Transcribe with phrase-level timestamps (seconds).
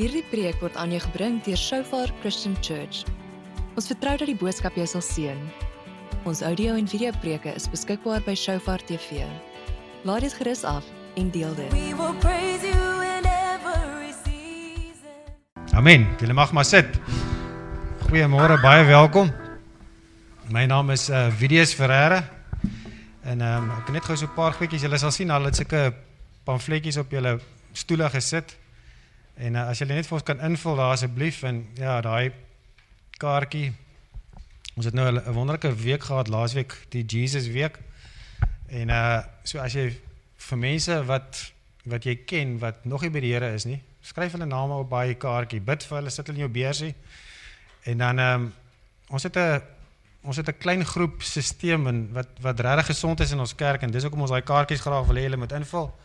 [0.00, 3.02] Hierdie preek word aan jou gebring deur Shofar Christian Church.
[3.76, 5.40] Ons vertrou dat die boodskap jou sal seën.
[6.24, 9.26] Ons audio en video preke is beskikbaar by Shofar TV.
[10.08, 10.88] Laat dit gerus af
[11.20, 11.68] en deel dit.
[11.74, 15.76] We will praise you in every season.
[15.76, 16.08] Amen.
[16.16, 16.96] Julle mag maar sit.
[18.06, 19.28] Goeiemôre, baie welkom.
[20.48, 22.22] My naam is uh Vidius Ferreira.
[23.20, 24.88] En ehm um, ek het net gou so 'n paar goedjies.
[24.88, 25.92] Julle sal sien al het sulke
[26.48, 27.36] pamfletjies op julle
[27.76, 28.56] stoele gesit.
[29.40, 32.32] En uh, as julle net vir ons kan invul daar asseblief en ja, daai
[33.20, 33.70] kaartjie.
[34.76, 37.78] Ons het nou 'n wonderlike week gehad laasweek, die Jesus week.
[38.68, 39.96] En uh so as jy
[40.36, 41.52] vir mense wat
[41.84, 44.92] wat jy ken wat nog nie by die Here is nie, skryf hulle name op
[44.92, 45.60] 'n kaartjie.
[45.60, 46.94] Bid vir hulle, sit hulle in jou beursie.
[47.84, 48.54] En dan ehm um,
[49.08, 49.62] ons het 'n
[50.22, 53.82] ons het 'n klein groep stelsel en wat wat regtig gesond is in ons kerk
[53.82, 55.98] en dis hoekom ons daai kaartjies graag wil hê hulle moet invul.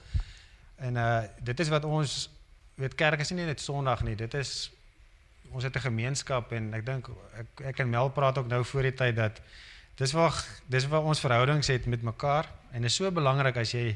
[0.77, 2.29] En uh dit is wat ons
[2.75, 4.15] weet kerk is nie net Sondag nie.
[4.15, 4.71] Dit is
[5.51, 7.07] ons het 'n gemeenskap en ek dink
[7.39, 9.41] ek ek en Mel praat ook nou voor die tyd dat
[9.95, 13.95] dis waar dis waar ons verhoudings het met mekaar en is so belangrik as jy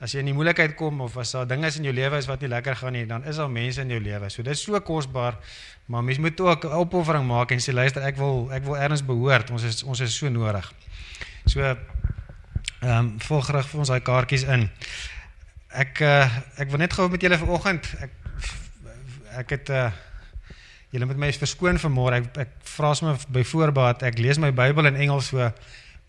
[0.00, 2.28] as jy in die moeilikheid kom of as daar dinge is in jou lewe is
[2.30, 4.30] wat nie lekker gaan nie, dan is daar mense in jou lewe.
[4.30, 5.36] So dis so kosbaar,
[5.86, 9.04] maar mens moet ook 'n opoffering maak en sê luister, ek wil ek wil ergens
[9.04, 9.50] behoort.
[9.50, 10.72] Ons is ons is so nodig.
[11.46, 11.76] So ehm
[12.82, 14.70] um, volg reg vir ons daai kaartjies in.
[15.68, 16.24] Ek uh,
[16.56, 18.14] ek wil net gou met julle vanoggend ek
[19.38, 19.90] ek het uh,
[20.90, 22.22] julle moet my verskoon vanmôre.
[22.22, 24.02] Ek ek vra sommer by voorbaat.
[24.08, 25.50] Ek lees my Bybel in Engels so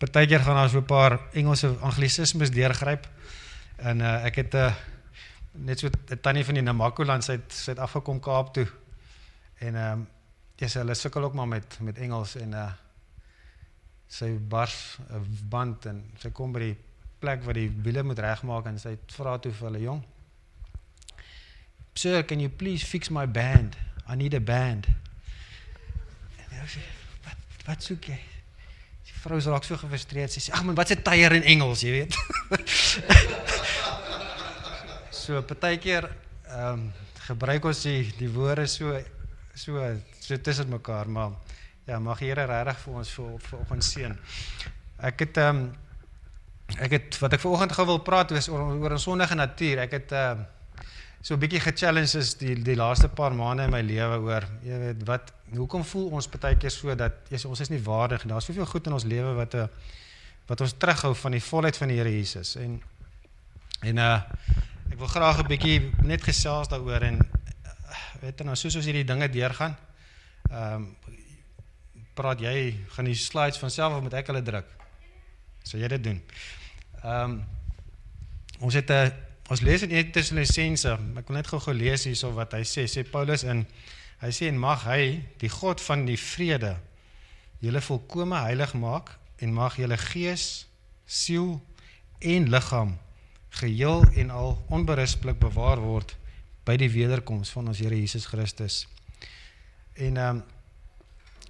[0.00, 3.06] partykeer gaan daar so 'n paar Engelse anglisismes deurgryp.
[3.76, 4.74] En uh, ek het 'n uh,
[5.52, 8.66] net so 'n tannie van die Namakoland sy het sy het afgekom Kaap toe.
[9.58, 10.08] En ehm um,
[10.56, 12.72] sy hulle sukkel ook maar met met Engels en uh
[14.08, 16.76] sy bars 'n band en sy kom by die
[17.20, 20.00] plek waar die wiele moet regmaak en sy vra toe vir hulle jong.
[21.94, 23.76] Sir, can you please fix my band?
[24.08, 24.86] I need a band.
[26.48, 26.80] En hy sê,
[27.24, 28.18] "Wat wat soek jy?"
[29.04, 30.32] Die vrou is raak so gefrustreerd.
[30.32, 32.16] Sy sê, "Ag man, wat 'n tyre in Engels, jy weet."
[35.22, 36.10] so partykeer
[36.48, 36.92] ehm um,
[37.26, 39.00] gebruik ons die die woorde so
[39.54, 41.30] so so tussen mekaar, maar
[41.86, 44.18] ja, mag die Here regtig vir ons vir vir ons seën.
[44.98, 45.72] Ek het ehm um,
[46.78, 49.78] ek het wat ek vanoggend gou wil praat oor oor, oor 'n sondige natuur.
[49.78, 50.38] Ek het uh,
[51.20, 54.78] so 'n bietjie ge-challenge is die die laaste paar maande in my lewe oor jy
[54.78, 58.44] weet wat hoekom voel ons partykeer so dat jy, ons is nie waardig en daar's
[58.44, 59.68] soveel goed in ons lewe wat 'n uh,
[60.46, 62.56] wat ons terughou van die volheid van die Here Jesus.
[62.56, 62.82] En
[63.82, 64.20] en uh
[64.90, 67.70] ek wil graag 'n bietjie net gesels daaroor en uh,
[68.20, 69.76] weet jy nou soos ons hierdie dinge deurgaan
[70.50, 70.96] ehm um,
[72.14, 74.66] praat jy gaan die slides van self of moet ek hulle druk?
[75.62, 76.20] Sal jy dit doen
[77.02, 77.42] ehm um,
[78.60, 79.12] ons het 'n
[79.50, 83.02] Ons lees in 1 Tessalonisense, ek wil net gou-gou lees hierso wat hy sê, sê
[83.02, 83.64] Paulus in
[84.20, 86.76] hy sê en mag hy, die God van die vrede,
[87.58, 89.10] julle volkome heilig maak
[89.42, 90.44] en mag julle gees,
[91.10, 91.56] siel
[92.22, 92.94] en liggaam
[93.58, 96.14] geheel en al onberispelik bewaar word
[96.68, 98.84] by die wederkoms van ons Here Jesus Christus.
[99.98, 100.46] En ehm um,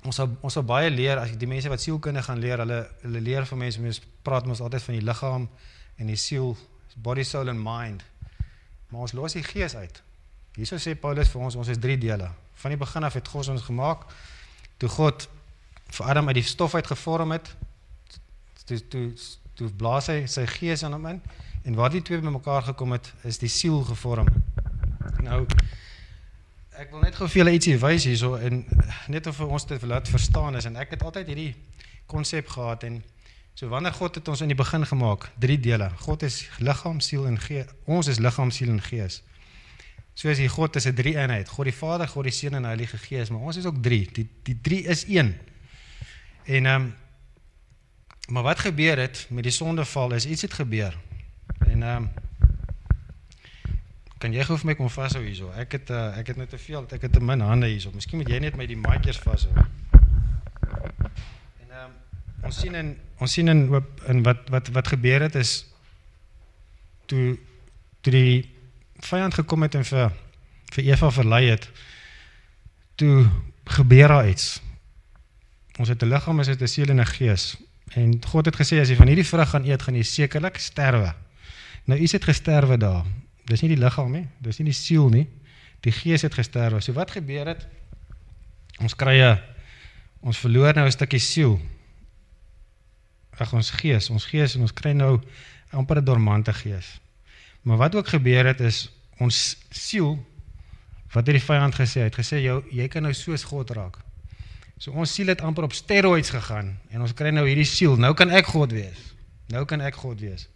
[0.08, 3.20] ons sal ons sal baie leer as die mense wat sielkunde gaan leer, hulle hulle
[3.20, 5.48] leer van mense, mense praat mos altyd van die liggaam
[5.96, 6.56] en die siel
[6.96, 8.04] body soul and mind.
[8.88, 10.02] Maar ons los die gees uit.
[10.58, 12.30] Hierso sê Paulus vir ons ons is drie dele.
[12.60, 14.08] Van die begin af het God ons gemaak.
[14.82, 15.28] Toe God
[15.90, 17.52] vir Adam uit die stof uit gevorm het,
[18.66, 19.04] toe toe
[19.58, 21.18] toe blaas hy sy gees aan hom in
[21.68, 24.28] en waar die twee bymekaar gekom het, is die siel gevorm.
[25.20, 25.44] Nou
[26.80, 28.62] ek wil net gou vir julle ietsie wys hierso en
[29.12, 31.50] net om vir ons dit laat verstaan is en ek het altyd hierdie
[32.08, 33.02] konsep gehad en
[33.60, 35.90] So wanneer God het ons in die begin gemaak, drie dele.
[36.00, 37.68] God is liggaam, siel en gees.
[37.84, 39.18] Ons is liggaam, siel en gees.
[40.16, 41.48] So as die God is 'n drie eenheid.
[41.48, 44.08] God die Vader, God die Seun en Heilige Gees, maar ons is ook drie.
[44.12, 45.36] Die die drie is een.
[46.44, 46.94] En ehm um,
[48.28, 50.96] maar wat gebeur het met die sondeval is iets het gebeur.
[51.58, 52.10] En ehm um,
[54.18, 55.50] kan jy gou vir my kom vashou hierso?
[55.50, 57.90] Ek het uh, ek het net te veel, ek het te min hande hierso.
[57.94, 59.52] Miskien moet jy net my die mic eers vashou.
[62.42, 63.66] Ons sien in ons sien in
[64.08, 65.66] in wat wat wat gebeur het is
[67.10, 67.36] toe
[68.00, 68.48] toe die
[69.04, 70.12] vyand gekom het en vir
[70.74, 71.68] vir Eva verlei het
[73.00, 73.28] toe
[73.76, 74.60] gebeur daar iets.
[75.78, 77.56] Ons het 'n liggaam ons het 'n siel en 'n gees.
[77.94, 81.14] En God het gesê as jy van hierdie vrug gaan eet gaan jy sekerlik sterwe.
[81.84, 83.04] Nou iets het gesterwe daar.
[83.44, 85.28] Dis nie die liggaam nie dis nie die siel nie.
[85.80, 86.80] Die gees het gesterwe.
[86.80, 87.66] So wat gebeur het?
[88.80, 89.38] Ons kry 'n
[90.20, 91.60] ons verloor nou 'n stukkie siel
[93.40, 95.20] ag ons gees, ons gees en ons kry nou
[95.70, 97.00] amper 'n dormante gees.
[97.62, 100.18] Maar wat ook gebeur het is ons siel
[101.10, 102.04] Wat het die vyand gesê?
[102.04, 103.98] Hy het gesê jou jy kan nou soos God raak.
[104.80, 107.98] So ons siel het amper op steroids gegaan en ons kry nou hierdie siel.
[108.00, 109.10] Nou kan ek God wees.
[109.50, 110.46] Nou kan ek God wees.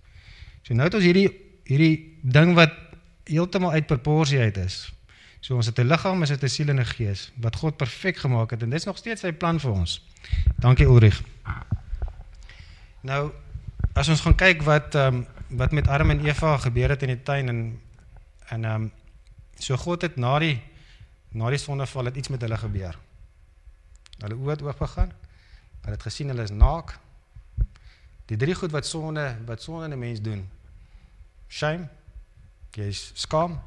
[0.63, 1.29] So nou het ons hierdie
[1.67, 2.73] hierdie ding wat
[3.27, 4.85] heeltemal uit proporsie uit is.
[5.45, 8.17] So ons het 'n liggaam, ons het 'n siel en 'n gees wat God perfek
[8.17, 10.01] gemaak het en dit is nog steeds sy plan vir ons.
[10.57, 11.34] Dankie Ulrich.
[13.05, 13.33] Nou
[13.93, 17.13] as ons gaan kyk wat ehm um, wat met Adam en Eva gebeur het in
[17.13, 17.59] die tuin en
[18.49, 18.93] en ehm um,
[19.59, 20.63] so God het na die
[21.29, 22.99] na die sondeval het iets met hulle gebeur.
[24.19, 25.13] Hulle oë het oop gegaan.
[25.83, 26.99] Hulle het gesien hulle is naak.
[28.31, 30.49] Die drie goed wat sonde wat sonde 'n mens doen.
[31.49, 31.89] Shame.
[32.71, 33.61] Jy is skaam.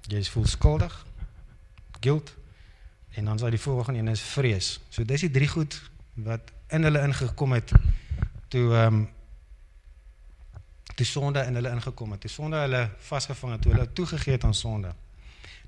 [0.00, 1.06] Jy is voel skuldig.
[2.00, 2.34] Guilt.
[3.10, 4.80] En dan sal die volgende een is vrees.
[4.88, 7.72] So dis die drie goed wat in hulle ingekom het
[8.48, 9.08] toe ehm um,
[10.96, 12.20] toe sonde in hulle ingekom het.
[12.20, 14.94] Toe sonde hulle vasgevang het, toe hulle toegegee het aan sonde.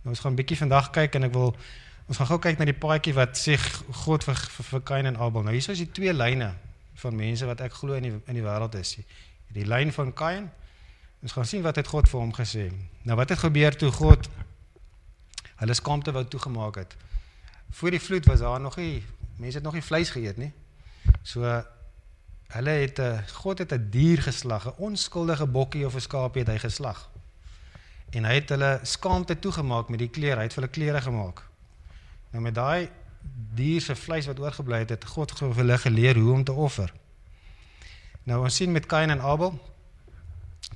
[0.03, 1.57] Nou ons gaan 'n bietjie vandag kyk en ek wil
[2.07, 3.59] ons gaan gou kyk na die paadjie wat sê
[4.05, 5.43] God vir vir, vir Kain en Abel.
[5.43, 6.55] Nou hier is die twee lyne
[6.95, 8.95] van mense wat ek glo in die in die wêreld is.
[8.95, 9.05] Die,
[9.49, 10.51] die lyn van Kain.
[11.23, 12.73] Ons gaan sien wat het God vir hom gesê.
[13.03, 14.29] Nou wat het gebeur toe God
[15.57, 16.97] hulle skaamte wou toegemaak het?
[17.71, 19.05] Voor die vloed was daar nog nie
[19.37, 20.53] mense het nog nie vleis geëet nie.
[21.29, 21.45] So
[22.55, 26.51] hulle het 'n God het 'n dier geslag, 'n onskuldige bokkie of 'n skaapie het
[26.51, 27.11] hy geslag.
[28.11, 31.43] En hy het hulle skaamte toegemaak met die klere, hy het vir hulle klere gemaak.
[32.31, 32.89] Nou met daai
[33.55, 36.93] dier se vleis wat oorgebly het, het God vir hulle geleer hoe om te offer.
[38.23, 39.75] Nou ons sien met Kain en Abel.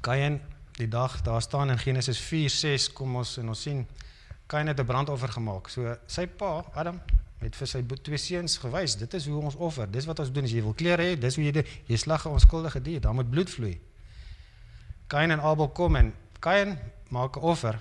[0.01, 0.41] Kain
[0.73, 3.87] die dag daar staan in Genesis 4:6 kom ons en ons sien
[4.47, 5.69] Kain het 'n brandoffer gemaak.
[5.69, 7.01] So sy pa, Adam,
[7.43, 9.91] het vir sy twee seuns gewys, dit is hoe ons offer.
[9.91, 12.27] Dis wat ons doen as jy wil klere hê, dis hoe jy dit jy slag
[12.27, 13.81] 'n onskuldige dier, dan moet bloed vloei.
[15.07, 16.79] Kain en Abel kom en Kain
[17.11, 17.81] maak 'n offer.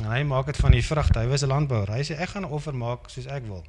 [0.00, 1.18] En hy maak dit van die vrugte.
[1.18, 1.90] Hy was 'n landbouer.
[1.90, 3.64] Hy sê ek gaan 'n offer maak soos ek wil.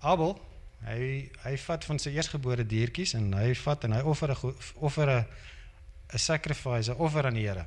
[0.00, 0.40] Abel,
[0.84, 5.08] hy hy vat van sy eersgebore diertjies en hy vat en hy offer 'n offer
[5.10, 5.26] 'n
[6.14, 7.66] 'n sacrifice, 'n offer aan die Here.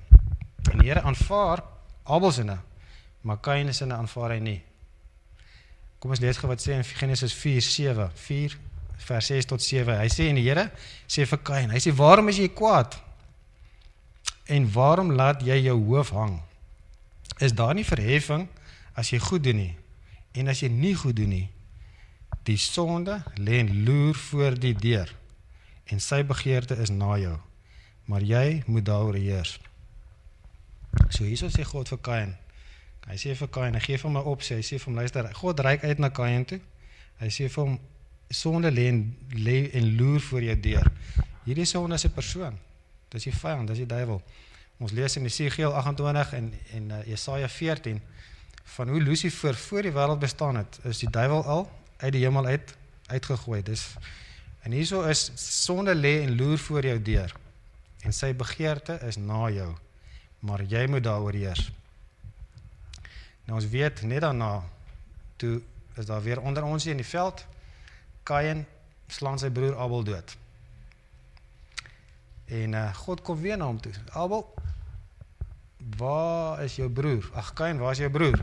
[0.72, 1.64] En die Here aanvaar
[2.04, 2.60] Abel se sinne,
[3.22, 4.69] maar Kain se sinne aanvaar hy nie.
[6.00, 8.58] Kom ons lees gou wat sê in Genesis 4:7, 4
[9.04, 9.98] vers 6 tot 7.
[10.00, 10.70] Hy sê en die Here
[11.08, 12.96] sê vir Kain, hy sê waarom is jy kwaad?
[14.48, 16.40] En waarom laat jy jou hoof hang?
[17.40, 18.48] Is daar nie verheffing
[18.96, 19.76] as jy goed doen nie
[20.40, 21.48] en as jy nie goed doen nie?
[22.48, 25.12] Die sonde lê en loer voor die deur
[25.90, 27.38] en sy begeerte is na jou.
[28.06, 29.58] Maar jy moet daaroor heers.
[31.10, 32.32] So hierso sê God vir Kain,
[33.10, 34.56] Hy sê vir Kain, hy gee vir hom 'n opsie.
[34.56, 36.60] Hy sê vir hom luister, God reik uit na Kain toe.
[37.20, 37.80] Hy sê vir hom
[38.30, 40.92] sonde lê en lê en loer voor jou deur.
[41.46, 42.60] Hierdie sonde is 'n persoon.
[43.10, 44.22] Dis die vyand, dis die duiwel.
[44.80, 48.02] Ons lees in Jesegiel 28 en en uh, Jesaja 14
[48.64, 52.46] van hoe Lucifer voor die wêreld bestaan het, is die duiwel al uit die hemel
[52.46, 52.76] uit
[53.08, 53.64] uitgegooi.
[53.64, 53.96] Dis
[54.62, 57.36] en hierso is sonde lê en loer voor jou deur.
[58.04, 59.74] En sy begeerte is na jou.
[60.40, 61.72] Maar jy moet daaroor heers.
[63.50, 64.62] Nou ons weet net daarna
[65.42, 65.62] toe
[65.98, 67.42] is daar weer onder ons hier in die veld
[68.24, 68.62] Kain
[69.10, 70.36] slaan sy broer Abel dood.
[72.46, 73.94] En uh, God kom weer na hom toe.
[74.14, 74.44] Abel,
[75.98, 77.26] waar is jou broer?
[77.34, 78.38] Ag Kain, waar is jou broer?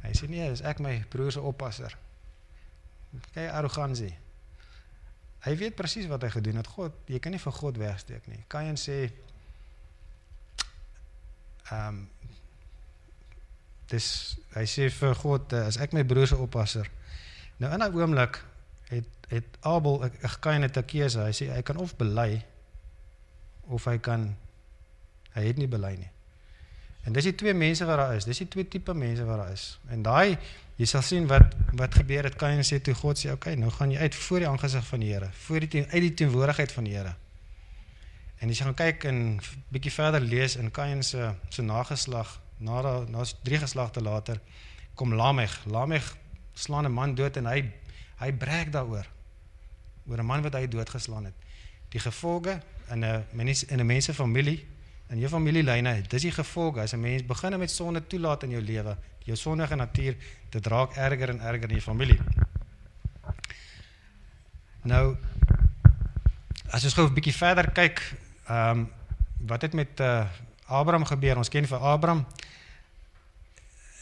[0.00, 1.92] Hy sê nee, dis ek my broer se oppasser.
[3.34, 4.14] Kyk arrogansie.
[5.44, 6.72] Hy weet presies wat hy gedoen het.
[6.72, 8.40] God, jy kan nie van God wegsteek nie.
[8.48, 9.02] Kain sê
[11.68, 12.00] ehm um,
[13.90, 14.06] dis
[14.54, 16.90] hy sê vir God as ek my broer se oppasser.
[17.58, 18.40] Nou in 'n oomblik
[18.90, 21.18] het het Abel 'n keuse.
[21.18, 22.44] Hy sê hy kan of bely
[23.68, 24.36] of hy kan
[25.34, 26.10] hy het nie bely nie.
[27.04, 28.24] En dis die twee mense wat daar is.
[28.24, 29.78] Dis die twee tipe mense wat daar is.
[29.88, 30.38] En daai
[30.76, 33.70] jy sal sien wat wat gebeur het Kain sê toe God sê oké, okay, nou
[33.70, 36.84] gaan jy uit voor die aangesig van die Here, voor die uit die teenwoordigheid van
[36.84, 37.14] die Here.
[38.40, 39.18] En as jy gaan kyk en
[39.68, 44.40] bietjie verder lees in Kain se se nageslag na na drie geslagte later
[44.94, 45.64] kom Lamech.
[45.66, 46.16] Lamech
[46.54, 47.72] slaan 'n man dood en hy
[48.20, 49.06] hy breek daaroor
[50.06, 51.34] oor 'n man wat hy doodgeslaan het.
[51.88, 54.66] Die gevolge in 'n mens in 'n mense familie
[55.10, 58.62] in jou familielyne, dis die gevolge as 'n mens begin met sonde toelaat in jou
[58.62, 60.16] lewe, jou sondige natuur,
[60.48, 62.18] dit raak erger en erger in jou familie.
[64.82, 65.16] Nou
[66.70, 68.14] as ons gou 'n bietjie verder kyk,
[68.46, 68.90] ehm um,
[69.46, 70.26] wat het met uh,
[70.66, 71.36] Abraham gebeur?
[71.36, 72.26] Ons ken vir Abraham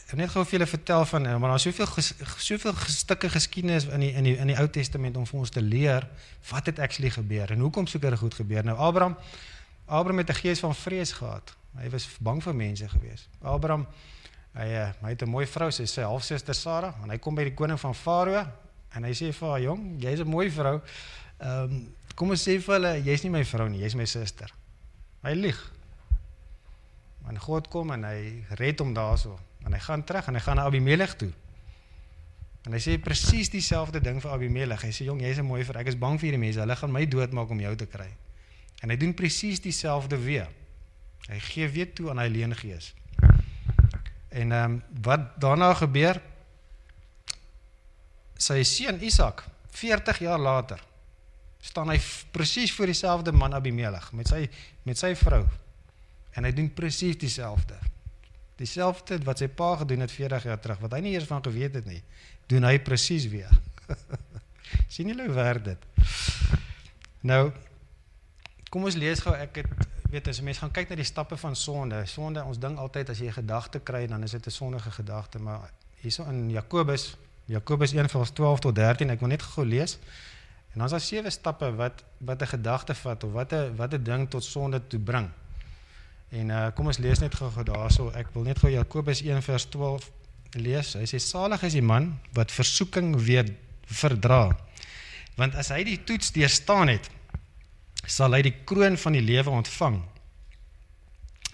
[0.09, 2.07] Ek net gou vir julle vertel van hom, maar daar's soveel ges,
[2.41, 5.61] soveel stukke geskiedenis in die in die in die Ou Testament om vir ons te
[5.61, 6.07] leer
[6.49, 8.65] wat het actually gebeur en hoekom seker goed gebeur.
[8.65, 9.13] Nou Abraham
[9.85, 11.53] Abraham het 'n gees van vrees gehad.
[11.77, 13.27] Hy was bang vir mense gewees.
[13.41, 13.85] Abraham
[14.55, 17.43] hy eh, hy het 'n mooi vrou, sy sê halfsuster Sara, en hy kom by
[17.43, 18.47] die koning van Farao
[18.95, 20.81] en hy sê vir haar, "Jong, jy's 'n mooi vrou.
[21.39, 24.51] Ehm um, kom ons sê vir hulle, jy's nie my vrou nie, jy's my suster."
[25.23, 25.71] Hy lieg.
[27.27, 29.39] En God kom en hy red hom daarso.
[29.65, 31.31] En hy gaan terug en hy gaan na Abimelek toe.
[32.67, 34.83] En hy sê presies dieselfde ding vir Abimelek.
[34.83, 36.59] Hy sê jong, jy's 'n mooi vir ek is bang vir hierdie mense.
[36.59, 38.09] Hulle gaan my doodmaak om jou te kry.
[38.81, 40.47] En hy doen presies dieselfde weer.
[41.27, 42.93] Hy gee weer toe aan hy leengees.
[44.29, 46.21] En ehm um, wat daarna gebeur?
[48.37, 50.79] Sy seun Isak, 40 jaar later,
[51.61, 51.99] staan hy
[52.31, 54.49] presies voor dieselfde man Abimelek met sy
[54.83, 55.43] met sy vrou.
[56.37, 57.75] En hy doen presies dieselfde.
[58.59, 61.79] Dieselfde wat sy pa gedoen het 40 jaar terug, wat hy nie eers van geweet
[61.79, 62.03] het nie
[62.49, 63.51] doen hy presies weer.
[64.93, 65.85] sien julle hoe werk dit?
[67.21, 67.51] Nou
[68.69, 71.37] kom ons lees gou ek het weet as 'n mens gaan kyk na die stappe
[71.37, 72.05] van sonde.
[72.05, 75.39] Sonde, ons dink altyd as jy 'n gedagte kry dan is dit 'n sondige gedagte,
[75.39, 79.97] maar hierso in Jakobus, Jakobus 1:12 tot 13, ek wil net gou lees.
[80.73, 83.93] En dan is daar sewe stappe wat wat 'n gedagte vat of wat 'n wat
[83.93, 85.29] 'n ding tot sonde toe bring.
[86.29, 88.09] En uh kom ons lees net gou-gou daarso.
[88.13, 90.09] Ek wil net gou Jakobus 1:12
[90.61, 90.93] lees.
[90.93, 93.49] Hy sê salig is die man wat versoeking weer
[93.85, 94.49] verdra.
[95.37, 97.09] Want as hy die toets deurstaan het,
[98.05, 100.01] sal hy die kroon van die lewe ontvang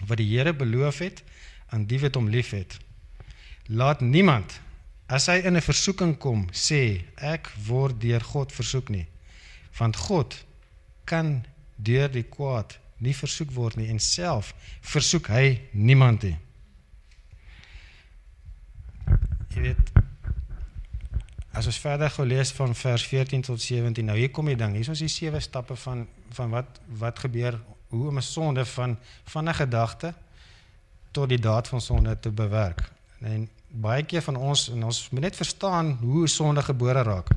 [0.06, 1.22] wat die Here beloof het
[1.72, 2.76] aan die wat hom liefhet.
[3.72, 4.60] Laat niemand
[5.08, 9.06] as hy in 'n versoeking kom sê ek word deur God versoek nie.
[9.78, 10.44] Want God
[11.04, 16.36] kan deur die kwaad nie versoek word nie en self versoek hy niemand nie.
[19.56, 19.92] jy weet
[21.56, 24.74] as ons verder gou lees van vers 14 tot 17 nou hier kom die ding.
[24.76, 26.04] Hier is ons die sewe stappe van
[26.36, 27.56] van wat wat gebeur
[27.94, 28.98] hoe om 'n sonde van
[29.32, 30.14] van 'n gedagte
[31.12, 32.90] tot die daad van sonde te bewerk.
[33.20, 37.28] En baie keer van ons en ons moet net verstaan hoe sonde gebore raak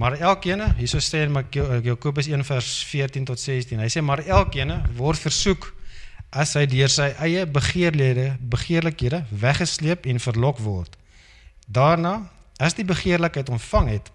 [0.00, 1.36] maar elkeen hierso sê in
[1.84, 5.66] Jakobus 1 vers 14 tot 16 hy sê maar elkeen word versoek
[6.30, 10.94] as hy deur sy eie begeerlede begeerlikhede weggesleep en verlok word.
[11.66, 14.10] Daarna, as die begeerlikheid ontvang het,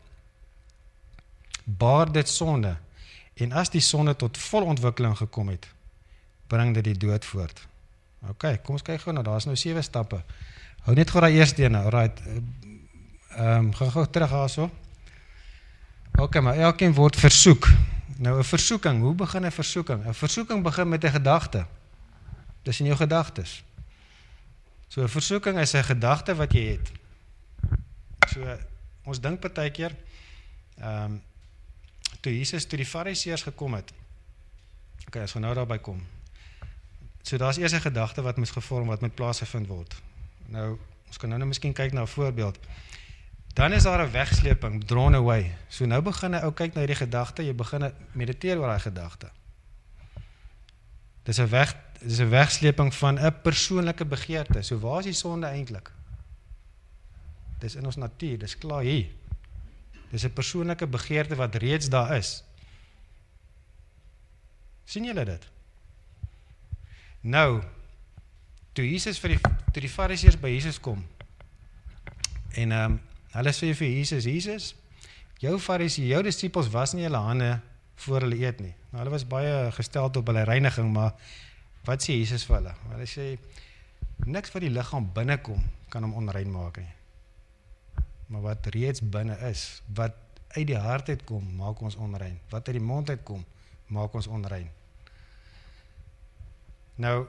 [1.65, 2.75] baar dit sonde
[3.35, 5.67] en as die sonde tot volontwikkeling gekom het,
[6.47, 7.59] bring dit die dood voort.
[8.29, 10.21] OK, kom ons kyk gou nou, daar's nou sewe stappe.
[10.87, 12.21] Hou net gou daai eerste een, alright.
[13.35, 14.69] Ehm um, gaan gou terug daarso.
[16.15, 17.67] OK, maar elkeen word versoek.
[18.17, 20.05] Nou 'n versoeking, hoe begin 'n versoeking?
[20.05, 21.65] 'n Versoeking begin met 'n gedagte.
[22.61, 23.63] Dis in jou gedagtes.
[24.87, 26.91] So 'n versoeking is 'n gedagte wat jy het.
[28.27, 28.57] So
[29.03, 29.95] ons dink partykeer
[30.77, 31.21] ehm um,
[32.21, 33.93] toe Jesus toe die Fariseërs gekom het.
[35.07, 36.07] Okay, as ons nou daarby kom.
[37.21, 39.95] So daar's eers 'n gedagte wat moes gevorm wat met plaasgevind word.
[40.45, 42.59] Nou ons kan nou nou miskien kyk na 'n voorbeeld.
[43.55, 45.55] Dan is daar 'n wegsleeping, drawn away.
[45.67, 49.31] So nou begin 'n ou kyk na hierdie gedagte, jy begin mediteer oor daai gedagte.
[51.23, 54.61] Dis 'n weg dis 'n wegsleeping van 'n persoonlike begeerte.
[54.61, 55.91] So waar is die sonde eintlik?
[57.59, 59.07] Dis in ons natuur, dis klaar hier.
[60.11, 62.43] Dis 'n persoonlike begeerte wat reeds daar is.
[64.83, 65.47] sien julle dit?
[67.21, 67.63] Nou
[68.73, 69.39] toe Jesus vir die
[69.71, 71.07] toe die Fariseërs by Jesus kom.
[72.51, 73.01] En ehm um,
[73.35, 74.73] hulle sê vir Jesus, Jesus,
[75.43, 77.57] jou Fariseë, jou disippels was nie hulle hande
[78.05, 78.73] voor hulle eet nie.
[78.91, 81.13] Nou hulle was baie gestel op hulle reiniging, maar
[81.85, 82.73] Wat sê Jesus vir hulle?
[82.89, 83.25] Hulle sê
[84.25, 85.61] niks wat die liggaam binnekom
[85.93, 86.93] kan hom onrein maak nie.
[88.33, 90.17] Maar wat reeds binne is, wat
[90.55, 92.39] uit die hart uit kom, maak ons onrein.
[92.49, 93.43] Wat uit die mond uit kom,
[93.93, 94.71] maak ons onrein.
[96.97, 97.27] Nou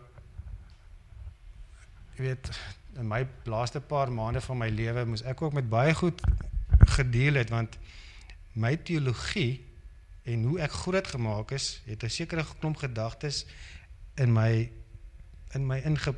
[2.17, 2.49] jy weet
[2.97, 6.21] in my laaste paar maande van my lewe moes ek ook met baie goed
[6.99, 7.79] gedeel het want
[8.53, 9.67] my teologie
[10.27, 13.47] en hoe ek groot gemaak is, het 'n sekere klomp gedagtes
[14.15, 14.71] in my
[15.55, 16.15] in my inge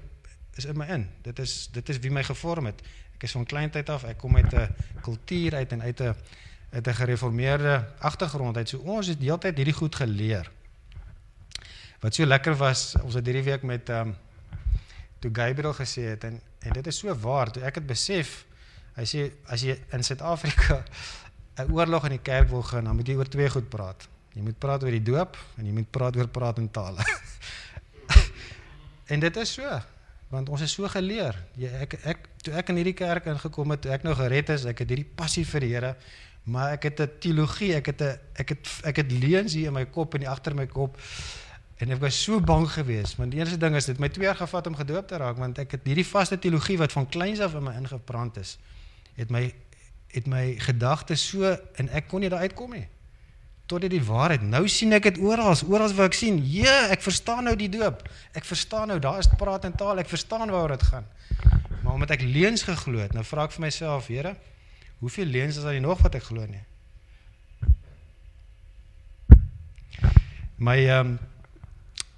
[0.55, 1.09] is in my in.
[1.23, 2.83] Dit is dit is wie my gevorm het.
[3.15, 6.15] Ek is van kleintyd af, ek kom uit 'n kultuur uit en uit 'n
[6.71, 8.69] uit 'n gereformeerde agtergrond uit.
[8.69, 10.51] So ons het heeltyd hierdie goed geleer.
[12.01, 14.17] Wat so lekker was, ons het hierdie week met um,
[15.21, 18.45] toe Gabriel gesê het en en dit is so waar, toe ek het besef,
[18.97, 20.83] hy sê as jy in Suid-Afrika
[21.59, 24.09] 'n oorlog in die kerk wil gaan, dan moet jy oor twee goed praat.
[24.35, 27.05] Jy moet praat oor die doop en jy moet praat oor praat in tale.
[29.09, 29.81] En dit is so
[30.29, 31.37] want ons is so geleer.
[31.57, 34.67] Jy ek ek toe ek in hierdie kerk ingekom het, toe ek nou gered is,
[34.69, 35.93] ek het hierdie passie vir die Here,
[36.53, 39.73] maar ek het 'n teologie, ek het 'n ek het ek het leuns hier in
[39.73, 40.99] my kop en agter my kop
[41.79, 44.39] En ek was so bang geweest, want die eerste ding is dit my 2 jaar
[44.39, 47.55] gevat om gedoop te raak want ek het hierdie vaste teologie wat van kleins af
[47.55, 48.57] in my ingebrand is,
[49.15, 49.47] het my
[50.09, 52.87] het my gedagtes so en ek kon nie daar uitkom nie.
[53.69, 54.43] Tot dit die waarheid.
[54.49, 58.01] Nou sien ek dit oral, oral waar ek sien, ja, ek verstaan nou die doop.
[58.33, 61.05] Ek verstaan nou, daar is praat en taal, ek verstaan waaroor dit gaan.
[61.83, 64.33] Maar omdat ek leuns geglo het, nou vra ek vir myself, Here,
[65.05, 66.65] hoeveel leuns is daar nog wat ek glo nie?
[70.57, 71.19] My ehm um,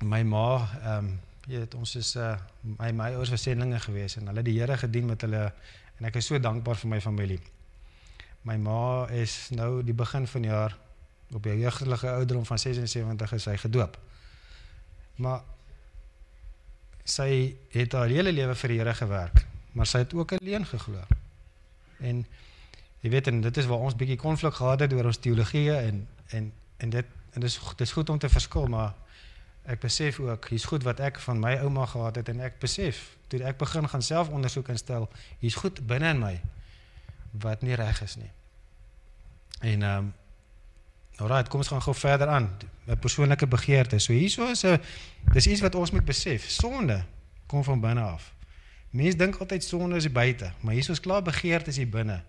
[0.02, 0.46] my ma
[0.82, 1.18] ehm um,
[1.50, 2.36] jy weet ons is uh
[2.78, 5.52] my my ouers was sendlinge gewees en hulle die Here gedien met hulle
[5.98, 7.40] en ek is so dankbaar vir my familie.
[8.48, 10.76] My ma is nou die begin van jaar
[11.34, 13.98] op die jeugdige ouderdom van 76 is sy gedoop.
[15.16, 15.42] Maar
[17.04, 21.02] sy het haar hele lewe vir die Here gewerk, maar sy het ook alleen geglo.
[21.98, 22.24] En
[23.00, 26.06] jy weet en dit is waar ons bietjie konflik gehad het oor ons teologie en
[26.30, 28.94] en en dit en dis dis goed om te verskil, maar
[29.62, 33.16] ek besef ook hier's goed wat ek van my ouma gehad het en ek besef
[33.28, 36.40] toe ek begin gaan self ondersoek instel, hier's goed binne in my
[37.30, 38.30] wat nie reg is nie.
[39.60, 40.12] En ehm um,
[41.20, 42.48] alright, kom ons gaan gou verder aan.
[42.86, 43.98] 'n Persoonlike begeerte.
[43.98, 44.80] So hierso is 'n
[45.32, 46.50] dis iets wat ons moet besef.
[46.50, 47.04] Sonde
[47.46, 48.32] kom van binne af.
[48.90, 52.22] Mense dink altyd sonde is buite, maar hierso is klaar begeerte is hier binne.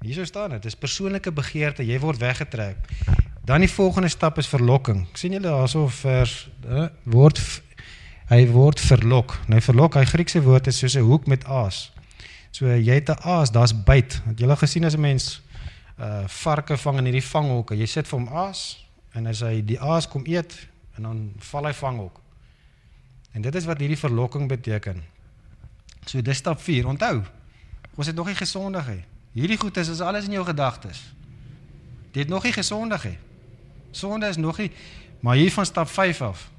[0.00, 2.76] Hierso staan dit, dis persoonlike begeerte, jy word weggetrek.
[3.44, 5.06] Dan die volgende stap is verlokking.
[5.12, 7.40] sien julle daarso vers uh, word
[8.30, 9.34] hy word verlok.
[9.52, 11.92] Nou verlok, hy Griekse woord is soos 'n hoek met aas.
[12.50, 14.22] So jy het 'n aas, daar's byt.
[14.24, 15.42] Het jy al gesien as 'n mens
[16.00, 17.76] uh varke vang in hierdie vanghokke?
[17.76, 21.64] Jy sit vir hom aas en as hy die aas kom eet en dan val
[21.66, 22.20] hy vanghok.
[23.32, 25.02] En dit is wat hierdie verlokking beteken.
[26.06, 26.86] So dis stap 4.
[26.86, 27.22] Onthou,
[27.94, 29.04] ons het nog nie gesondig nie.
[29.32, 31.12] Hierdie goed is, is alles in jou gedagtes.
[32.12, 33.18] Dit het nog nie gesondig nie.
[33.94, 34.70] Sonde is nog nie
[35.24, 36.50] maar hier van stap 5 af.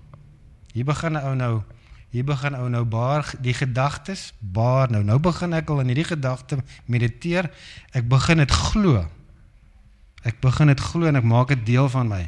[0.73, 1.61] Hier begin ou nou
[2.09, 5.03] hier begin ou nou baar die gedagtes baar nou.
[5.03, 6.57] Nou begin ek al in hierdie gedagte
[6.89, 7.51] mediteer.
[7.91, 9.03] Ek begin dit glo.
[10.25, 12.23] Ek begin dit glo en ek maak dit deel van my.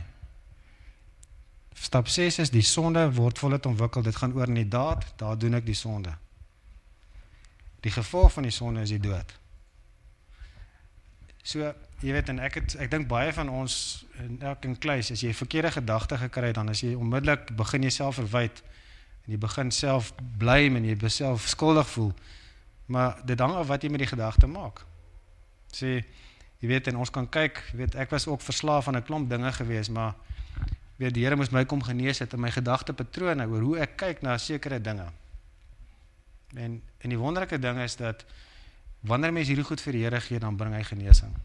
[1.73, 4.05] Stap 6 is die sonde word voluit ontwikkel.
[4.05, 6.13] Dit gaan oor in die daad, daar doen ek die sonde.
[7.81, 9.33] Die gevolg van die sonde is die dood.
[11.47, 11.63] So
[12.03, 13.73] jy weet en ek het ek dink baie van ons
[14.19, 18.19] in elke kluis as jy verkeerde gedagte gekry het dan as jy onmiddellik begin jouself
[18.19, 18.59] verwyd
[19.23, 22.11] en jy begin self blame en jy beself skuldig voel.
[22.91, 24.83] Maar dit hang af wat jy met die gedagte maak.
[25.71, 26.01] Sê
[26.59, 29.29] jy weet en ons kan kyk, jy weet ek was ook verslaaf aan 'n klomp
[29.29, 30.15] dinge gewees, maar
[30.97, 34.21] weet die Here moes my kom genees het in my gedagtepatrone oor hoe ek kyk
[34.21, 35.07] na sekere dinge.
[36.55, 38.25] En en die wonderlike ding is dat
[39.01, 41.35] wanneer mense hierdie goed vir die Here gee, dan bring hy genesing.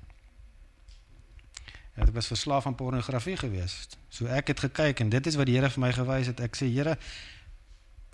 [1.96, 3.88] Ja, ek was verslaaf aan pornografie gewees.
[4.08, 6.40] So ek het gekyk en dit is wat die Here vir my gewys het.
[6.40, 6.96] Ek sê Here,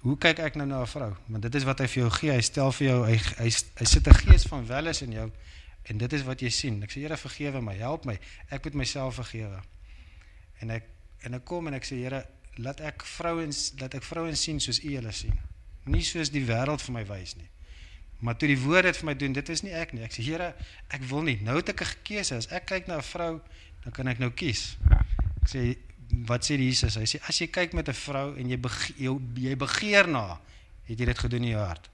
[0.02, 1.12] hoe kyk ek nou na 'n vrou?
[1.26, 2.32] Want dit is wat hy vir jou gee.
[2.32, 5.30] Hy stel vir jou hy hy, hy sit 'n gees van welis in jou
[5.88, 6.82] en dit is wat jy sien.
[6.82, 8.18] Ek sê Here, vergewe my, help my.
[8.50, 9.62] Ek moet myself vergewe.
[10.60, 10.84] En ek
[11.22, 14.82] en ek kom en ek sê Here, laat ek vrouens laat ek vrouens sien soos
[14.84, 15.38] U hulle sien.
[15.84, 17.48] Nie soos die wêreld vir my wys nie.
[18.18, 20.02] Maar toe die woord dit vir my doen, dit is nie ek nie.
[20.02, 20.54] Ek sê Here,
[20.88, 21.38] ek wil nie.
[21.42, 22.34] Nou het ek 'n keuse.
[22.34, 23.40] As ek kyk na 'n vrou
[23.84, 24.76] dan kan ek nou kies.
[25.42, 25.62] Ek sê
[26.28, 26.98] wat sê Jesus?
[26.98, 29.12] Hy sê as jy kyk met 'n vrou en jy bege, jy,
[29.48, 30.40] jy begeer na,
[30.84, 31.88] het jy dit gedoen in jou hart.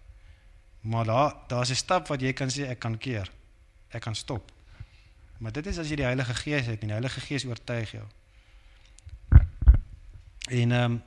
[0.83, 3.31] Maar daar daar's 'n stap wat jy kan sê ek kan keer.
[3.91, 4.53] Ek kan stop.
[5.39, 8.07] Maar dit is as jy die Heilige Gees het en die Heilige Gees oortuig jou.
[10.49, 11.03] En ehm um,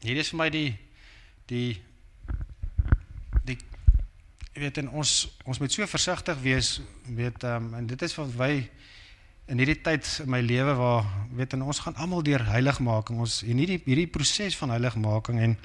[0.00, 0.78] hier is vir my die
[1.46, 1.82] die die
[4.52, 5.10] jy weet en ons
[5.48, 6.74] ons moet so versigtig wees
[7.08, 8.52] weet ehm um, en dit is wat wy
[9.50, 13.18] in hierdie tyd in my lewe waar weet en ons gaan almal deur heiligmaking.
[13.18, 15.56] Ons hierdie hierdie proses van heiligmaking en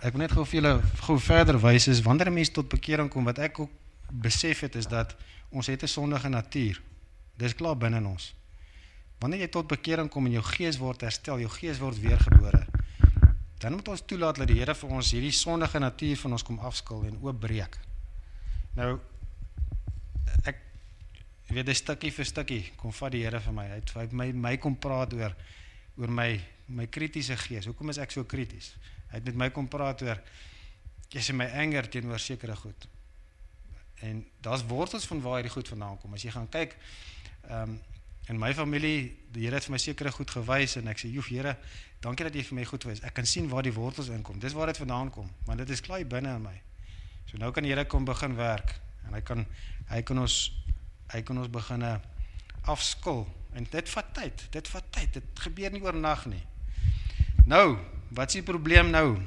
[0.00, 0.72] ek wil net gou vir julle
[1.06, 3.70] gou verder wys is wanneer 'n mens tot bekering kom wat ek ook
[4.10, 5.16] besef het is dat
[5.50, 6.82] ons het 'n sondige natuur.
[7.36, 8.34] Dis klaar binne in ons.
[9.20, 12.66] Wanneer jy tot bekering kom en jou gees word herstel jou gees word weergebore
[13.60, 16.58] dan moet ons toelaat dat die Here vir ons hierdie sondige natuur van ons kom
[16.58, 17.89] afskil en oopbreek
[18.80, 18.98] nou
[21.50, 23.66] ek weet, 'n stukkie vir stukkie kom vat die Here vir my.
[23.66, 25.34] Hy het vir my my kom praat oor
[25.96, 27.66] oor my my kritiese gees.
[27.66, 28.76] Hoekom is ek so krities?
[29.10, 30.20] Hy het met my kom praat oor
[31.10, 32.86] jy sê my anger teenoor sekere goed.
[34.06, 36.14] En daar's wortels van waar hierdie goed vandaan kom.
[36.14, 36.76] As jy gaan kyk,
[37.48, 37.80] ehm um,
[38.28, 41.28] in my familie, die Here het vir my sekere goed gewys en ek sê, "Joef,
[41.28, 41.56] Here,
[42.00, 43.00] dankie dat jy vir my goed wys.
[43.02, 44.38] Ek kan sien waar die wortels inkom.
[44.38, 46.60] Dis waar dit vandaan kom, want dit is klaar binne in my."
[47.30, 48.74] So nou kan die Here kom begin werk
[49.06, 49.46] en hy kan
[49.90, 50.52] hy kan ons
[51.14, 51.86] hy kan ons begin
[52.66, 56.42] afskil en dit vat tyd dit vat tyd dit gebeur nie oornag nie
[57.46, 57.78] nou
[58.10, 59.18] wat is die probleem nou?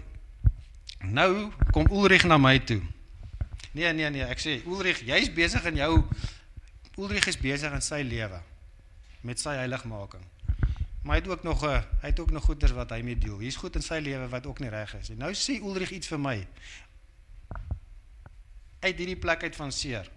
[1.04, 2.82] Nou kom Ulrich na my toe.
[3.72, 5.94] Nee, nee, nee, ek sê Ulrich, jy's besig in jou
[7.00, 8.40] Ulrich is besig in sy lewe
[9.24, 10.24] met sy heiligmaking.
[11.04, 13.40] Maar hy het ook nog 'n hy het ook nog goeders wat hy mee deel.
[13.40, 15.18] Hier's goed in sy lewe wat ook nie reg is nie.
[15.18, 16.48] Nou sê Ulrich iets vir my.
[18.84, 20.10] Uit hierdie plek uit van seer.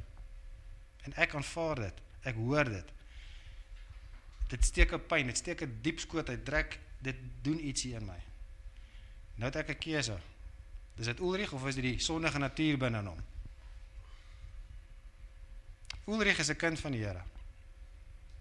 [1.06, 2.00] En ek aanvaar dit.
[2.26, 2.94] Ek hoor dit.
[4.50, 8.04] Dit steek 'n pyn, dit steek 'n diep skoot, hy trek, dit doen ietsie in
[8.04, 8.18] my.
[9.36, 10.18] Nou het ek 'n keuse.
[10.96, 13.20] Dis dit Ulrich of is dit die sondige natuur binne in hom?
[16.06, 17.22] Ulrich is 'n kind van die Here.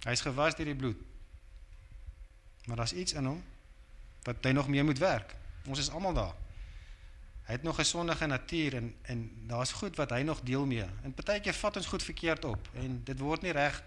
[0.06, 0.98] Hy's gewas deur die bloed.
[2.66, 3.44] Maar daar's iets in hom
[4.24, 5.36] wat hy nog mee moet werk.
[5.66, 6.36] Ons is almal daar.
[7.46, 10.86] Hy het nog 'n sondige natuur en en daar's goed wat hy nog deel mee.
[11.04, 13.84] En partykeer vat ons goed verkeerd op en dit word nie reg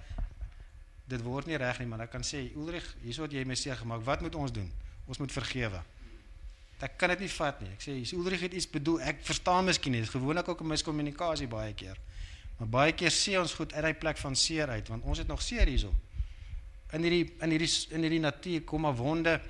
[1.09, 3.73] dit word nie reg nie, maar ek kan sê Ulrich, hierso wat jy my sê
[3.77, 4.68] gemaak, wat moet ons doen?
[5.09, 5.81] Ons moet vergewe.
[6.85, 7.71] Ek kan dit nie vat nie.
[7.75, 9.01] Ek sê hier's Ulrich het iets bedoel.
[9.11, 10.03] Ek verstaan miskien nie.
[10.05, 11.97] Dit is gewoonlik ook 'n miskommunikasie baie keer.
[12.59, 15.27] Maar baie keer sê ons goed uit daai plek van seer uit want ons het
[15.27, 15.94] nog seer hierso.
[16.92, 19.40] In hierdie in hierdie in hierdie natuur kom maar wonde.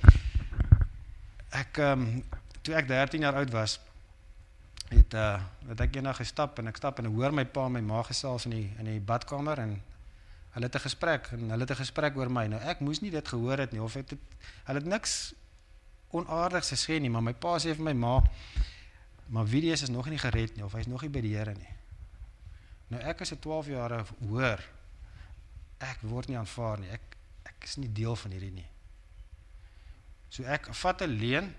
[1.51, 2.25] Ek ehm um,
[2.63, 3.81] toe ek 13 jaar oud was,
[4.89, 7.73] het uh het ek eendag gestap en ek stap en ek hoor my pa en
[7.73, 9.83] my ma gesels in die in die badkamer en
[10.55, 12.47] hulle het 'n gesprek en hulle het 'n gesprek oor my.
[12.47, 14.21] Nou ek moes nie dit gehoor het nie of het, het
[14.65, 15.35] hulle het niks
[16.11, 18.23] onaardigs gesê nie, maar my pa sê vir my ma
[19.29, 21.75] maar Videus is nog nie gered nie of hy's nog nie by die Here nie.
[22.89, 24.61] Nou ek is 'n 12 jaar hoor.
[25.79, 26.91] Ek word nie aanvaar nie.
[26.91, 28.69] Ek ek is nie deel van hierdie nie.
[30.29, 31.55] So ek vat 'n leen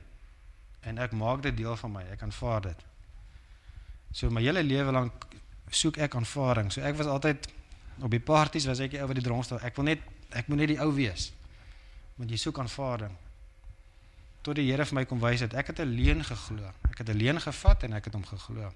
[0.82, 2.04] en ek maak dit deel van my.
[2.04, 2.86] Ek aanvaar dit.
[4.12, 5.26] So my hele lewe lank
[5.70, 6.72] soek ek aanvaring.
[6.72, 7.48] So ek was altyd
[8.02, 9.60] op die parties was ek die ou wat die dronkstel.
[9.62, 11.32] Ek wil net ek moet net die ou wees.
[12.18, 13.16] Want jy soek aanvaring.
[14.42, 16.72] Tot die Here vir my kom wys dat ek het 'n leen geglo.
[16.90, 18.74] Ek het 'n leen gevat en ek het hom geglo.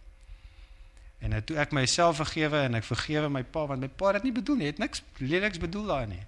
[1.19, 4.23] En toe ek myself vergewe en ek vergewe my pa want my pa het dit
[4.23, 4.65] nie bedoel nie.
[4.65, 6.25] Het niks leliks bedoel daai nie.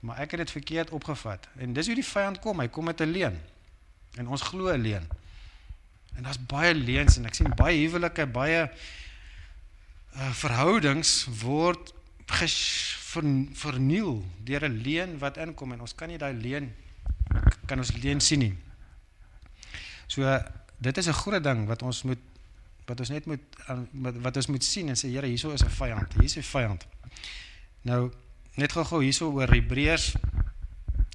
[0.00, 1.48] Maar ek het dit verkeerd opgevat.
[1.58, 2.60] En dis hoe die vyand kom.
[2.60, 3.40] Hy kom met 'n leen.
[4.16, 5.08] En ons glo 'n leen.
[6.16, 11.94] En daar's baie leuns en ek sien baie huwelike, baie uh, verhoudings word
[12.30, 12.56] ges,
[13.10, 13.26] ver,
[13.58, 16.70] verniel deur 'n leen wat inkom en ons kan nie daai leen
[17.66, 18.54] kan ons leen sien nie.
[20.06, 20.26] So
[20.78, 22.18] dit is 'n groot ding wat ons moet
[22.86, 23.42] wat ons net moet
[24.26, 26.12] wat ons moet sien en sê Here, hierso is 'n vyand.
[26.14, 26.86] Hier is 'n vyand.
[27.82, 28.10] Nou
[28.54, 30.14] net gou-gou hierso oor Hebreërs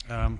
[0.07, 0.39] ehm um,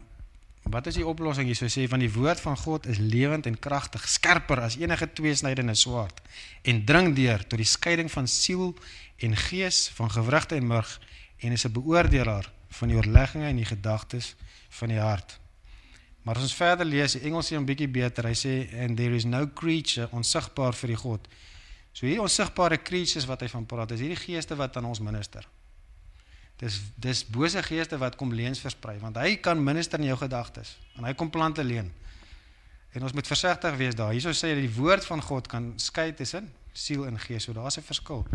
[0.69, 4.08] wat is die oplossing hierso sê van die woord van God is lewend en kragtig,
[4.10, 6.21] skerper as enige tweesnydende swaard
[6.63, 8.73] en dring deur tot die skeiding van siel
[9.21, 10.99] en gees, van gewrigte en murg
[11.39, 14.36] en is 'n beoordelaar van die oorlegginge en die gedagtes
[14.69, 15.39] van die hart.
[16.25, 18.25] Maar as ons verder lees, die Engels sê 'n bietjie beter.
[18.25, 21.28] Hy sê and there is no creature onsigbaar vir die God.
[21.93, 25.47] So hier onsigbare creatures wat hy van praat, is hierdie geeste wat aan ons minister.
[26.61, 30.77] Dis dis bose geeste wat kom leuns versprei want hy kan minister in jou gedagtes
[30.95, 31.91] en hy kom plante leen.
[32.95, 34.13] En ons moet versigtig wees daar.
[34.15, 37.43] Hierso sê die woord van God kan skei tussen siel en gees.
[37.43, 38.25] So daar's 'n verskil.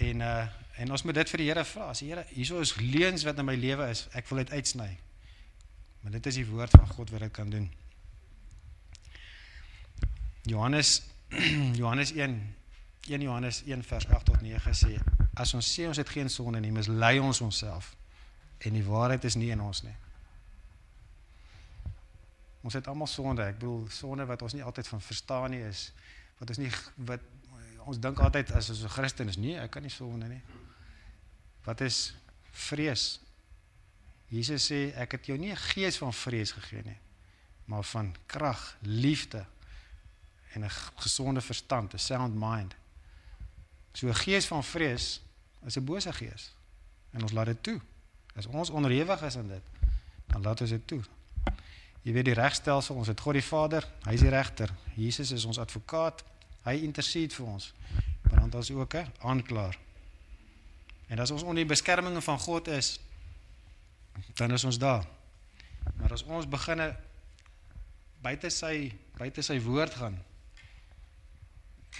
[0.00, 1.90] En uh en ons moet dit vir die Here vra.
[1.90, 4.98] As die Here hierso is leuns wat in my lewe is, ek wil dit uitsny.
[6.00, 7.70] Maar dit is die woord van God wat dit kan doen.
[10.42, 11.02] Johannes
[11.80, 12.54] Johannes 1
[13.08, 14.98] 1 Johannes 1 vers 8 tot 9 sê
[15.34, 17.94] as ons sê ons het geen sonde nie, mislei ons onsself
[18.58, 19.94] en die waarheid is nie in ons nie.
[22.62, 23.42] Ons het almal sonde.
[23.42, 25.90] Ek bedoel sonde wat ons nie altyd van verstaan nie is
[26.38, 26.70] wat ons nie
[27.08, 27.30] wat
[27.82, 30.42] ons dink altyd as ons 'n Christen is, nee, ek kan nie sonde nie.
[31.64, 32.14] Wat is
[32.50, 33.20] vrees?
[34.28, 36.98] Jesus sê ek het jou nie 'n gees van vrees gegee nie,
[37.64, 39.46] maar van krag, liefde
[40.54, 42.74] en 'n gesonde verstand, 'n sound mind.
[43.92, 45.20] So gees van vrees
[45.64, 46.54] is 'n bose gees.
[47.10, 47.80] En ons laat dit toe.
[48.34, 49.62] As ons onderhewig is aan dit,
[50.26, 51.02] dan laat ons dit toe.
[52.02, 54.72] Jy weet die regstelsel, ons het God die Vader, hy is die regter.
[54.94, 56.24] Jesus is ons advokaat.
[56.62, 57.72] Hy intercede vir ons.
[58.22, 59.78] Maar dan is ook 'n aanklaer.
[61.06, 63.00] En as ons onder die beskerming van God is,
[64.34, 65.06] dan is ons daar.
[65.94, 66.96] Maar as ons beginne
[68.22, 70.16] buite sy buite sy woord gaan,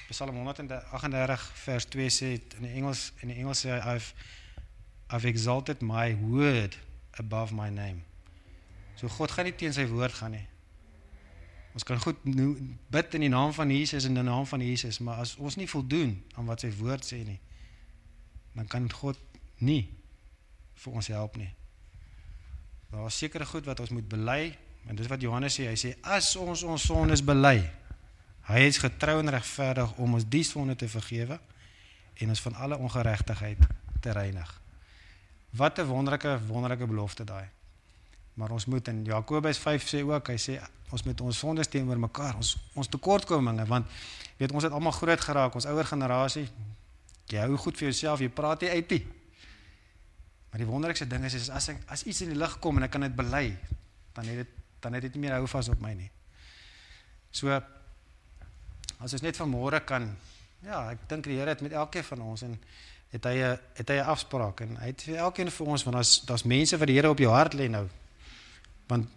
[0.09, 4.15] Psalm 138 vers 2 sê in die Engels in die Engels sê I've
[5.13, 6.79] I've exalted my word
[7.21, 8.03] above my name.
[8.97, 10.47] So God gaan nie teen sy woord gaan nie.
[11.73, 14.99] Ons kan goed bid in die naam van Jesus en in die naam van Jesus,
[15.01, 17.39] maar as ons nie voldoen aan wat sy woord sê nie,
[18.53, 19.17] dan kan God
[19.65, 19.87] nie
[20.85, 21.49] vir ons help nie.
[22.93, 24.53] Daar is sekere goed wat ons moet bely,
[24.89, 27.61] En dis wat Johannes sê, hy sê as ons ons sondes bely,
[28.49, 31.39] hy is getrou en regverdig om ons die sonde te vergewe
[32.15, 33.59] en ons van alle ongeregtigheid
[34.01, 34.61] te reinig.
[35.51, 37.49] Wat 'n wonderlike wonderlike belofte daai.
[38.35, 41.99] Maar ons moet in Jakobus 5 sê ook, hy sê ons moet ons sondes teenoor
[41.99, 43.87] mekaar, ons ons tekortkominge want
[44.37, 46.49] weet ons het almal groot geraak, ons ouer generasie.
[47.27, 49.07] Jy hou goed vir jouself, jy praat nie uit nie.
[50.51, 52.83] Maar die wonderlikste ding is, is as ek as iets in die lig kom en
[52.83, 53.57] ek kan dit bely,
[54.13, 56.11] dan het dit dan het dit nie meer hou vas op my nie.
[57.31, 57.61] So
[59.03, 60.07] as ons net vanmôre kan
[60.63, 62.55] ja, ek dink die Here het met elkeen van ons en
[63.13, 65.95] het hy 'n het hy 'n afspraak en hy het vir elkeen van ons want
[65.97, 67.89] daar's daar's mense wat die Here op jou hart lê nou.
[68.87, 69.09] Want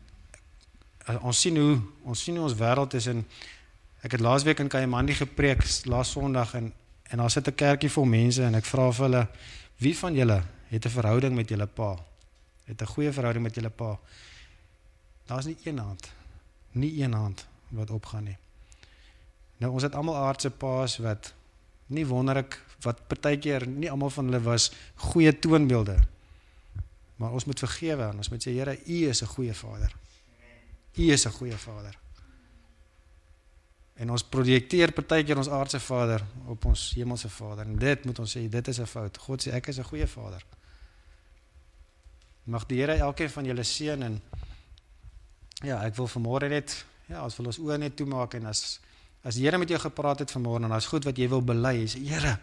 [1.10, 3.26] uh, ons sien hoe ons sien hoe ons wêreld is en
[4.02, 6.74] ek het laasweek in Kayamandi gepreek laas Sondag en
[7.12, 9.28] en daar sit 'n kerkie vol mense en ek vra vir hulle
[9.78, 11.96] wie van julle het 'n verhouding met julle pa?
[12.66, 14.00] Het 'n goeie verhouding met julle pa?
[15.26, 16.12] Daar's nie een hand.
[16.72, 18.38] Nie een hand wat opgaan nie.
[19.58, 21.34] Nou ons het almal aardse paas wat
[21.88, 24.72] nie wonderlik wat partykeer nie almal van hulle was
[25.10, 25.98] goeie toonbeelde.
[27.16, 29.96] Maar ons moet vergewe en ons moet sê Here, U is 'n goeie Vader.
[30.98, 31.98] U is 'n goeie Vader.
[33.96, 37.66] En ons projekteer partykeer ons aardse Vader op ons hemelse Vader.
[37.66, 39.18] En dit moet ons sê, dit is 'n fout.
[39.18, 40.46] God sê ek is 'n goeie Vader.
[42.44, 44.22] Mag die Here elkeen van julle seën en
[45.64, 48.80] ja, ek wil vanmôre net ja, ons wil ons oë net toemaak en as
[49.26, 51.88] As die Here met jou gepraat het vanmôre en daar's goed wat jy wil bely,
[51.90, 52.36] sê Here,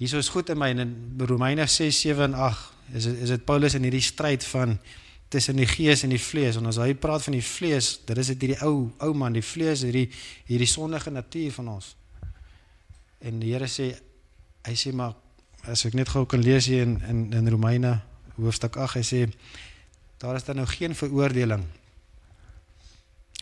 [0.00, 0.70] hier is goed in my.
[0.72, 4.78] En in Romeine 6, 7 en 8 is is dit Paulus in hierdie stryd van
[5.28, 6.56] tussen die gees en die vlees.
[6.56, 9.44] En as hy praat van die vlees, dit is dit hierdie ou ou man, die
[9.44, 10.08] vlees, hierdie
[10.48, 11.92] hierdie sondige natuur van ons.
[13.20, 13.92] En die Here sê
[14.64, 15.12] hy sê maar
[15.68, 17.98] as ek net gou kan lees hier in in in Romeine
[18.40, 19.20] hoofstuk 8, hy sê
[20.20, 21.68] daar is dan nou geen veroordeling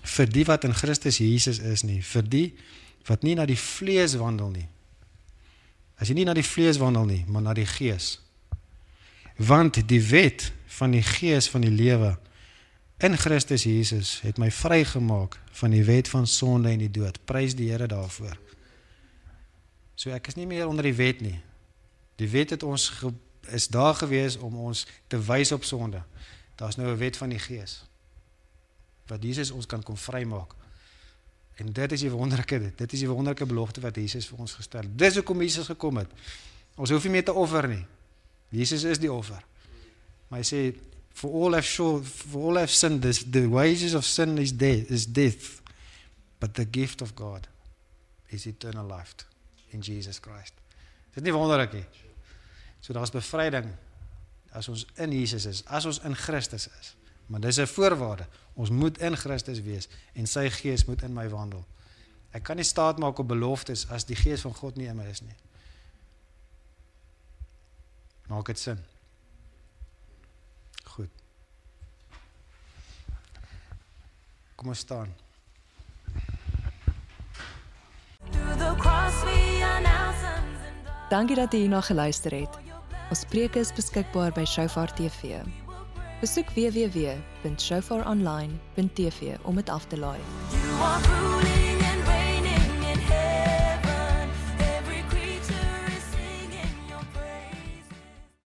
[0.08, 2.46] vir die wat in Christus Jesus is nie, vir die
[3.08, 4.66] wat nie na die vlees wandel nie.
[5.98, 8.18] As jy nie na die vlees wandel nie, maar na die gees.
[9.40, 12.16] Want die wet van die gees van die lewe
[12.98, 17.20] in Christus Jesus het my vrygemaak van die wet van sonde en die dood.
[17.24, 18.36] Prys die Here daarvoor.
[19.98, 21.38] So ek is nie meer onder die wet nie.
[22.18, 22.90] Die wet het ons
[23.54, 26.02] is daar gewees om ons te wys op sonde.
[26.58, 27.87] Daar's nou 'n wet van die gees
[29.08, 30.54] wat Jesus ons kan kom vrymaak.
[31.58, 32.78] En dit is die wonderlike dit.
[32.78, 34.98] Dit is die wonderlike belofte wat Jesus vir ons gestel het.
[34.98, 36.12] Dis hoekom Jesus gekom het.
[36.78, 37.84] Ons hoef nie meer te offer nie.
[38.54, 39.42] Jesus is die offer.
[40.28, 40.62] Maar hy sê
[41.18, 44.90] for all have sure for all have sinned this the wages of sin is death
[44.94, 45.58] is death
[46.38, 47.48] but the gift of God
[48.30, 49.26] is eternal life
[49.74, 50.54] in Jesus Christ.
[51.10, 51.84] Dit is nie wonderlik nie.
[52.80, 53.72] So daar's bevryding
[54.56, 56.94] as ons in Jesus is, as ons in Christus is.
[57.26, 58.26] Maar dis 'n voorwaarde.
[58.58, 59.86] Ons moet in Christus wees
[60.18, 61.62] en sy gees moet in my wandel.
[62.34, 65.06] Ek kan nie staat maak op beloftes as die gees van God nie in my
[65.06, 65.36] is nie.
[68.28, 68.82] Maak dit sin?
[70.96, 71.22] Goed.
[74.58, 75.14] Kom ons staan.
[81.08, 82.60] Dankie dat jy hierna geluister het.
[83.08, 85.38] Ons preke is beskikbaar by Shofar TV.
[86.20, 90.18] Besoek www.shofaronline.tv om dit af te laai.
[90.50, 91.57] You are ruling